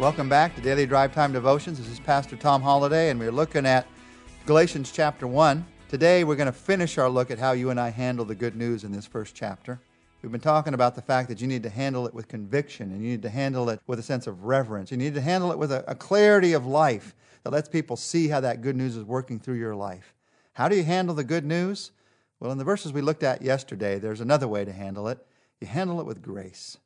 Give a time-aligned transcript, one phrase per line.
[0.00, 1.76] Welcome back to Daily Drive Time Devotions.
[1.76, 3.86] This is Pastor Tom Holladay, and we're looking at
[4.46, 5.62] Galatians chapter 1.
[5.90, 8.56] Today, we're going to finish our look at how you and I handle the good
[8.56, 9.78] news in this first chapter.
[10.22, 13.02] We've been talking about the fact that you need to handle it with conviction, and
[13.02, 14.90] you need to handle it with a sense of reverence.
[14.90, 18.28] You need to handle it with a, a clarity of life that lets people see
[18.28, 20.14] how that good news is working through your life.
[20.54, 21.90] How do you handle the good news?
[22.40, 25.18] Well, in the verses we looked at yesterday, there's another way to handle it.
[25.60, 26.78] You handle it with grace.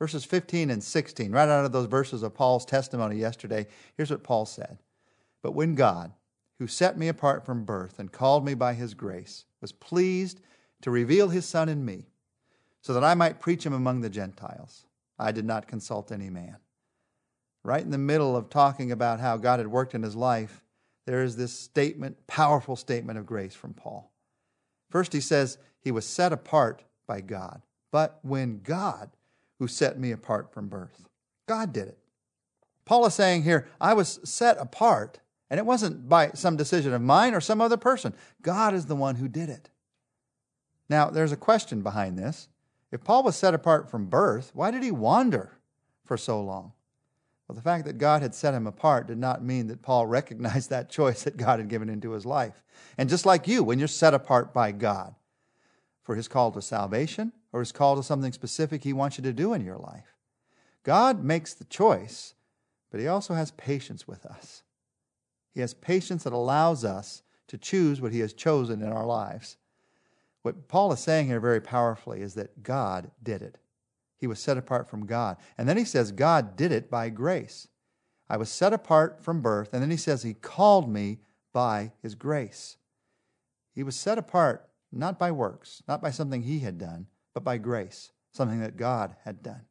[0.00, 4.24] Verses 15 and 16, right out of those verses of Paul's testimony yesterday, here's what
[4.24, 4.78] Paul said
[5.42, 6.12] But when God,
[6.58, 10.40] who set me apart from birth and called me by his grace, was pleased
[10.80, 12.06] to reveal his Son in me,
[12.80, 14.86] so that I might preach him among the Gentiles,
[15.18, 16.56] I did not consult any man.
[17.62, 20.62] Right in the middle of talking about how God had worked in his life,
[21.04, 24.10] there is this statement, powerful statement of grace from Paul.
[24.88, 27.60] First, he says he was set apart by God.
[27.90, 29.10] But when God,
[29.60, 31.06] who set me apart from birth.
[31.46, 31.98] God did it.
[32.86, 37.02] Paul is saying here, I was set apart, and it wasn't by some decision of
[37.02, 38.14] mine or some other person.
[38.42, 39.68] God is the one who did it.
[40.88, 42.48] Now, there's a question behind this.
[42.90, 45.58] If Paul was set apart from birth, why did he wander
[46.06, 46.72] for so long?
[47.46, 50.70] Well, the fact that God had set him apart did not mean that Paul recognized
[50.70, 52.64] that choice that God had given into his life.
[52.96, 55.14] And just like you, when you're set apart by God
[56.02, 59.32] for his call to salvation, or is called to something specific He wants you to
[59.32, 60.16] do in your life.
[60.82, 62.34] God makes the choice,
[62.90, 64.62] but He also has patience with us.
[65.52, 69.56] He has patience that allows us to choose what He has chosen in our lives.
[70.42, 73.58] What Paul is saying here very powerfully is that God did it.
[74.16, 75.38] He was set apart from God.
[75.56, 77.68] And then he says, God did it by grace.
[78.28, 79.72] I was set apart from birth.
[79.72, 81.18] And then he says, He called me
[81.52, 82.76] by His grace.
[83.74, 87.58] He was set apart not by works, not by something He had done, but by
[87.58, 89.62] grace, something that God had done.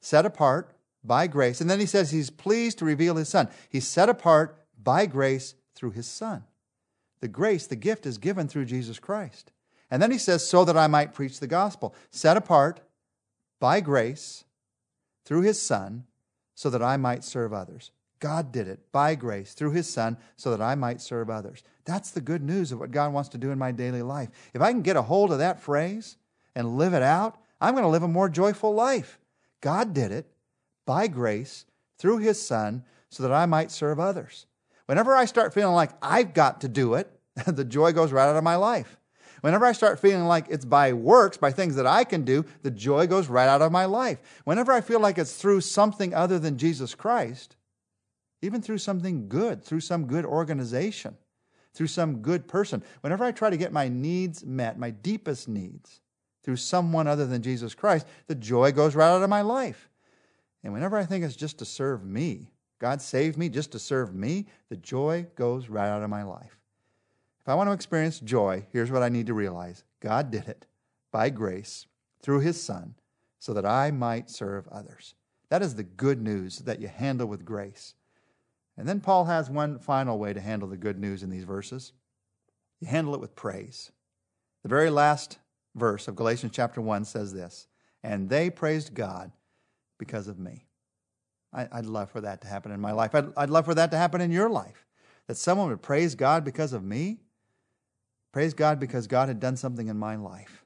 [0.00, 1.60] Set apart by grace.
[1.60, 3.48] And then he says he's pleased to reveal his Son.
[3.68, 6.44] He's set apart by grace through his Son.
[7.20, 9.52] The grace, the gift is given through Jesus Christ.
[9.90, 11.94] And then he says, so that I might preach the gospel.
[12.10, 12.80] Set apart
[13.60, 14.44] by grace
[15.24, 16.04] through his Son,
[16.54, 17.90] so that I might serve others.
[18.18, 21.62] God did it by grace through his Son so that I might serve others.
[21.84, 24.30] That's the good news of what God wants to do in my daily life.
[24.54, 26.16] If I can get a hold of that phrase,
[26.56, 29.20] and live it out, I'm going to live a more joyful life.
[29.60, 30.26] God did it
[30.86, 31.66] by grace
[31.98, 34.46] through His Son so that I might serve others.
[34.86, 37.10] Whenever I start feeling like I've got to do it,
[37.46, 38.96] the joy goes right out of my life.
[39.42, 42.70] Whenever I start feeling like it's by works, by things that I can do, the
[42.70, 44.18] joy goes right out of my life.
[44.44, 47.56] Whenever I feel like it's through something other than Jesus Christ,
[48.40, 51.16] even through something good, through some good organization,
[51.74, 56.00] through some good person, whenever I try to get my needs met, my deepest needs,
[56.46, 59.90] through someone other than Jesus Christ, the joy goes right out of my life.
[60.62, 64.14] And whenever I think it's just to serve me, God saved me just to serve
[64.14, 66.56] me, the joy goes right out of my life.
[67.40, 70.66] If I want to experience joy, here's what I need to realize God did it
[71.10, 71.86] by grace
[72.22, 72.94] through his Son
[73.40, 75.14] so that I might serve others.
[75.48, 77.94] That is the good news that you handle with grace.
[78.76, 81.92] And then Paul has one final way to handle the good news in these verses
[82.80, 83.90] you handle it with praise.
[84.62, 85.38] The very last
[85.76, 87.68] verse of Galatians chapter 1 says this
[88.02, 89.30] And they praised God
[89.98, 90.64] because of me.
[91.52, 93.14] I, would love for that to happen in my life.
[93.14, 94.84] I'd, I'd love for that to happen in your life.
[95.26, 97.18] That someone would praise God because of me.
[98.32, 100.64] Praise God because God had done something in my life.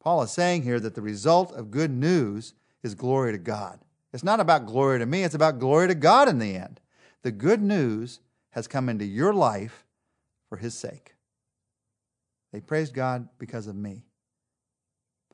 [0.00, 3.80] Paul is saying here that the result of good news is glory to God.
[4.12, 6.80] It's not about glory to me, it's about glory to God in the end.
[7.22, 8.20] The good news
[8.50, 9.84] has come into your life
[10.48, 11.14] for His sake.
[12.52, 14.04] They praised God because of me.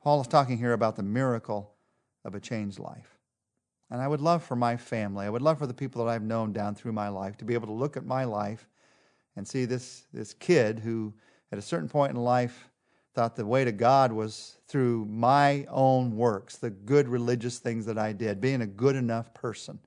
[0.09, 1.75] Paul is talking here about the miracle
[2.25, 3.19] of a changed life.
[3.91, 6.23] And I would love for my family, I would love for the people that I've
[6.23, 8.67] known down through my life to be able to look at my life
[9.35, 11.13] and see this, this kid who,
[11.51, 12.71] at a certain point in life,
[13.13, 17.99] thought the way to God was through my own works, the good religious things that
[17.99, 19.77] I did, being a good enough person.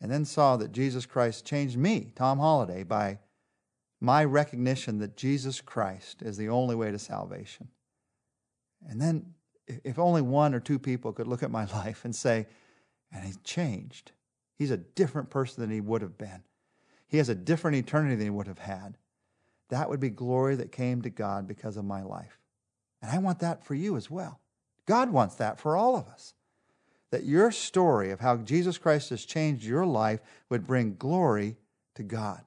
[0.00, 3.18] And then saw that Jesus Christ changed me, Tom Holladay, by
[4.00, 7.66] my recognition that Jesus Christ is the only way to salvation.
[8.88, 9.34] And then,
[9.66, 12.46] if only one or two people could look at my life and say,
[13.12, 14.12] and he's changed.
[14.56, 16.42] He's a different person than he would have been.
[17.06, 18.96] He has a different eternity than he would have had.
[19.70, 22.38] That would be glory that came to God because of my life.
[23.00, 24.40] And I want that for you as well.
[24.86, 26.34] God wants that for all of us.
[27.10, 31.56] That your story of how Jesus Christ has changed your life would bring glory
[31.94, 32.42] to God.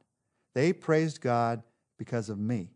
[0.54, 1.63] They praised God
[1.98, 2.72] because of me.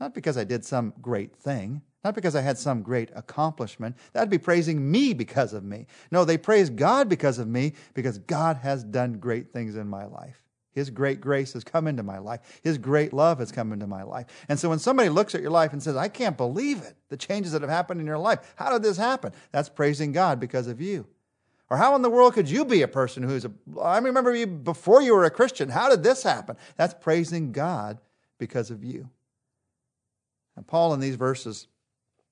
[0.00, 3.96] Not because I did some great thing, Not because I had some great accomplishment.
[4.12, 5.86] That'd be praising me because of me.
[6.10, 10.04] No, they praise God because of me because God has done great things in my
[10.04, 10.42] life.
[10.72, 12.60] His great grace has come into my life.
[12.62, 14.26] His great love has come into my life.
[14.48, 17.16] And so when somebody looks at your life and says, I can't believe it, the
[17.16, 19.32] changes that have happened in your life, how did this happen?
[19.52, 21.06] That's praising God because of you.
[21.70, 24.46] Or how in the world could you be a person who's a, I remember you
[24.46, 25.70] before you were a Christian.
[25.70, 26.56] How did this happen?
[26.76, 27.98] That's praising God
[28.38, 29.08] because of you.
[30.56, 31.68] And Paul in these verses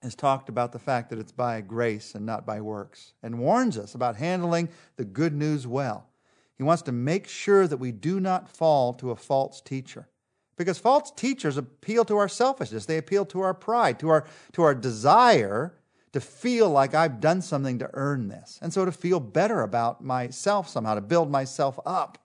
[0.02, 3.78] has talked about the fact that it's by grace and not by works and warns
[3.78, 6.08] us about handling the good news well.
[6.56, 10.08] He wants to make sure that we do not fall to a false teacher.
[10.56, 14.62] Because false teachers appeal to our selfishness, they appeal to our pride, to our, to
[14.62, 15.74] our desire
[16.12, 18.58] to feel like I've done something to earn this.
[18.60, 22.18] And so to feel better about myself somehow, to build myself up,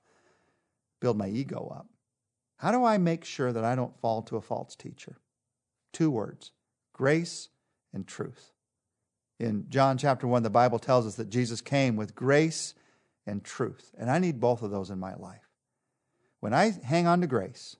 [0.99, 1.87] build my ego up.
[2.57, 5.17] How do I make sure that I don't fall to a false teacher?
[5.93, 6.51] Two words
[6.93, 7.49] grace
[7.93, 8.51] and truth.
[9.39, 12.73] In John chapter 1, the Bible tells us that Jesus came with grace
[13.25, 13.91] and truth.
[13.97, 15.49] And I need both of those in my life.
[16.39, 17.75] When I hang on to grace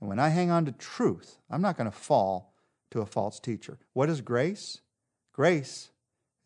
[0.00, 2.54] and when I hang on to truth, I'm not going to fall
[2.90, 3.78] to a false teacher.
[3.92, 4.80] What is grace?
[5.32, 5.90] Grace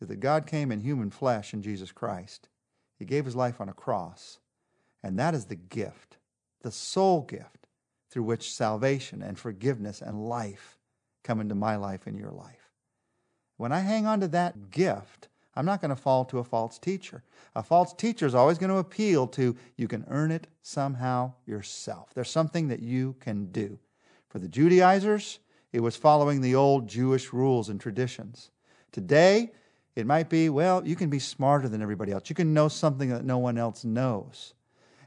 [0.01, 2.49] is that God came in human flesh in Jesus Christ.
[2.97, 4.39] He gave his life on a cross.
[5.03, 6.17] And that is the gift,
[6.61, 7.67] the sole gift
[8.09, 10.77] through which salvation and forgiveness and life
[11.23, 12.58] come into my life and your life.
[13.59, 16.79] When I hang on to that gift, I'm not going to fall to a false
[16.79, 17.23] teacher.
[17.57, 22.13] A false teacher is always going to appeal to you can earn it somehow yourself.
[22.13, 23.77] There's something that you can do.
[24.29, 25.39] For the Judaizers,
[25.73, 28.49] it was following the old Jewish rules and traditions.
[28.93, 29.51] Today,
[29.93, 32.29] it might be, well, you can be smarter than everybody else.
[32.29, 34.53] You can know something that no one else knows.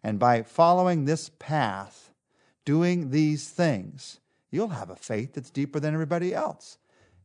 [0.03, 2.11] And by following this path,
[2.67, 4.21] doing these things,
[4.51, 6.77] you'll have a faith that's deeper than everybody else.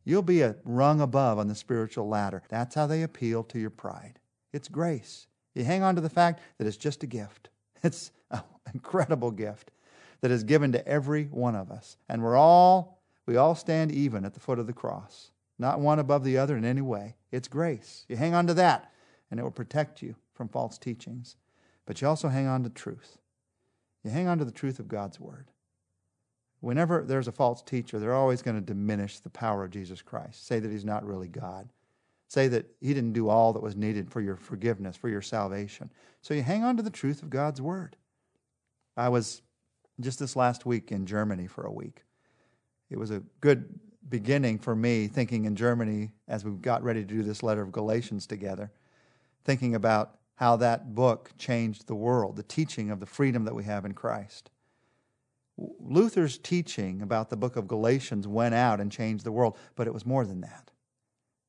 [0.08, 2.42] You'll be a rung above on the spiritual ladder.
[2.48, 4.18] That's how they appeal to your pride.
[4.54, 5.26] It's grace.
[5.54, 7.50] You hang on to the fact that it's just a gift.
[7.84, 8.40] It's an
[8.72, 9.70] incredible gift
[10.22, 11.98] that is given to every one of us.
[12.08, 15.98] And we're all, we all stand even at the foot of the cross, not one
[15.98, 17.16] above the other in any way.
[17.30, 18.06] It's grace.
[18.08, 18.90] You hang on to that,
[19.30, 21.36] and it will protect you from false teachings.
[21.84, 23.18] But you also hang on to truth.
[24.02, 25.48] You hang on to the truth of God's word
[26.60, 30.46] whenever there's a false teacher, they're always going to diminish the power of Jesus Christ,
[30.46, 31.68] say that he's not really God,
[32.26, 35.90] say that he didn't do all that was needed for your forgiveness, for your salvation.
[36.20, 37.96] So you hang on to the truth of God's word.
[38.96, 39.42] I was
[40.00, 42.04] just this last week in Germany for a week.
[42.90, 43.78] It was a good
[44.08, 47.72] beginning for me thinking in Germany as we got ready to do this letter of
[47.72, 48.70] Galatians together,
[49.44, 53.64] thinking about how that book changed the world, the teaching of the freedom that we
[53.64, 54.50] have in Christ.
[55.58, 59.94] Luther's teaching about the book of Galatians went out and changed the world, but it
[59.94, 60.70] was more than that.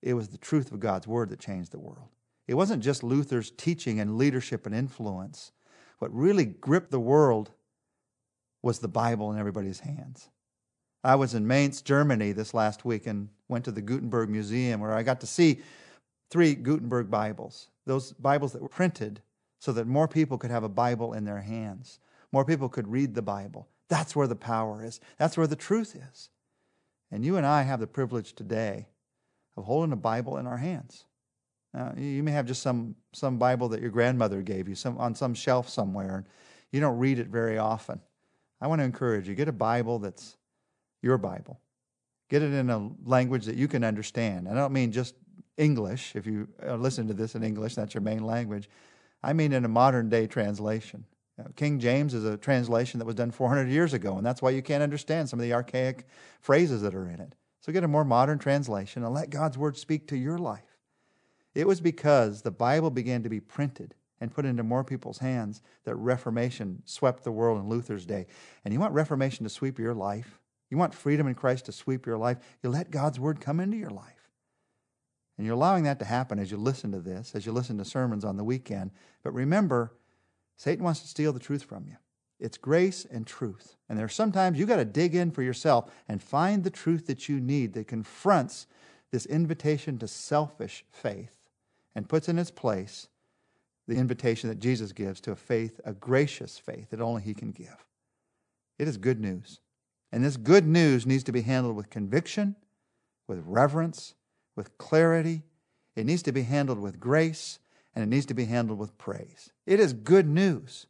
[0.02, 2.10] It was the truth of God's word that changed the world.
[2.48, 5.52] It wasn't just Luther's teaching and leadership and influence.
[6.00, 7.52] What really gripped the world
[8.64, 10.30] was the Bible in everybody's hands.
[11.04, 14.94] I was in Mainz, Germany this last week and went to the Gutenberg Museum where
[14.94, 15.62] I got to see
[16.30, 19.22] three Gutenberg Bibles, those Bibles that were printed
[19.60, 22.00] so that more people could have a Bible in their hands.
[22.32, 23.68] More people could read the Bible.
[23.90, 25.00] That's where the power is.
[25.18, 26.30] That's where the truth is.
[27.12, 28.88] And you and I have the privilege today
[29.58, 31.06] of holding a Bible in our hands.
[31.74, 35.14] Now, you may have just some, some Bible that your grandmother gave you some, on
[35.16, 36.26] some shelf somewhere, and
[36.72, 38.00] you don't read it very often.
[38.62, 40.38] I want to encourage you get a Bible that's
[41.02, 41.60] your Bible.
[42.30, 44.48] Get it in a language that you can understand.
[44.48, 45.16] I don't mean just
[45.58, 46.16] English.
[46.16, 48.70] If you uh, listen to this in English, that's your main language.
[49.24, 51.06] I mean in a modern day translation.
[51.56, 54.62] King James is a translation that was done 400 years ago, and that's why you
[54.62, 56.06] can't understand some of the archaic
[56.42, 57.36] phrases that are in it.
[57.62, 60.78] So get a more modern translation and let God's word speak to your life.
[61.54, 65.62] It was because the Bible began to be printed and put into more people's hands
[65.86, 68.28] that Reformation swept the world in Luther's day.
[68.64, 70.40] And you want Reformation to sweep your life?
[70.70, 72.38] You want freedom in Christ to sweep your life?
[72.62, 74.30] You let God's word come into your life.
[75.38, 77.86] And you're allowing that to happen as you listen to this, as you listen to
[77.86, 78.92] sermons on the weekend.
[79.24, 79.94] But remember,
[80.60, 81.96] Satan wants to steal the truth from you.
[82.38, 83.78] It's grace and truth.
[83.88, 87.08] And there are sometimes you got to dig in for yourself and find the truth
[87.08, 88.68] that you need that confronts
[89.10, 91.34] this invitation to selfish faith
[91.96, 93.08] and puts in its place
[93.88, 97.52] the invitation that Jesus gives to a faith, a gracious faith that only He can
[97.52, 97.86] give.
[98.78, 99.62] It is good news.
[100.12, 102.58] And this good news needs to be handled with conviction,
[103.28, 104.14] with reverence,
[104.58, 105.44] with clarity.
[105.96, 107.60] It needs to be handled with grace
[108.00, 109.52] and it needs to be handled with praise.
[109.66, 110.88] It is good news.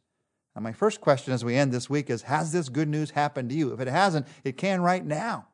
[0.54, 3.50] Now, my first question as we end this week is Has this good news happened
[3.50, 3.72] to you?
[3.72, 5.48] If it hasn't, it can right now.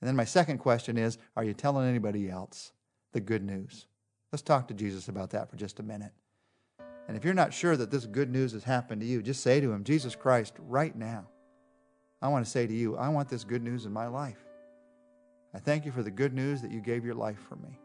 [0.00, 2.72] And then my second question is Are you telling anybody else
[3.10, 3.86] the good news?
[4.30, 6.12] Let's talk to Jesus about that for just a minute.
[7.08, 9.60] And if you're not sure that this good news has happened to you, just say
[9.60, 11.26] to him, Jesus Christ, right now,
[12.22, 14.38] I want to say to you, I want this good news in my life.
[15.52, 17.80] I thank you for the good news that you gave your life for me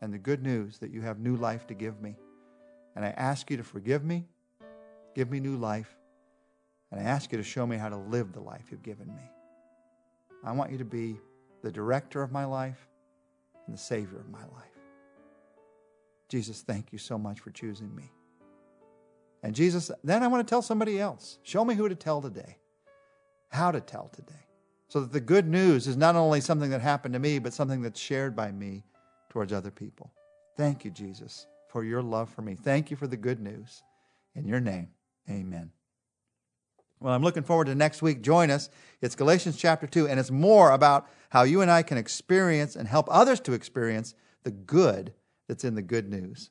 [0.00, 2.16] and the good news that you have new life to give me.
[2.96, 4.24] And I ask you to forgive me,
[5.14, 5.94] give me new life,
[6.90, 9.30] and I ask you to show me how to live the life you've given me.
[10.44, 11.18] I want you to be
[11.62, 12.88] the director of my life
[13.66, 14.78] and the savior of my life.
[16.28, 18.10] Jesus, thank you so much for choosing me.
[19.42, 21.38] And Jesus, then I want to tell somebody else.
[21.42, 22.58] Show me who to tell today,
[23.50, 24.46] how to tell today,
[24.88, 27.82] so that the good news is not only something that happened to me, but something
[27.82, 28.84] that's shared by me
[29.30, 30.12] towards other people.
[30.56, 32.54] Thank you, Jesus, for your love for me.
[32.54, 33.82] Thank you for the good news.
[34.36, 34.90] In your name,
[35.28, 35.72] amen.
[37.00, 38.22] Well, I'm looking forward to next week.
[38.22, 38.70] Join us.
[39.02, 42.86] It's Galatians chapter 2, and it's more about how you and I can experience and
[42.86, 44.14] help others to experience
[44.44, 45.14] the good
[45.48, 46.50] that's in the good news.